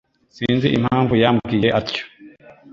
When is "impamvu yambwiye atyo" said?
0.77-2.03